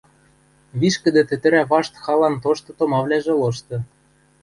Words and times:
Вишкӹдӹ 0.79 1.21
тӹтӹрӓ 1.29 1.61
вашт 1.71 1.93
халан 2.03 2.35
тошты 2.43 2.71
томавлӓжӹ 2.77 3.33
лошты 3.41 3.77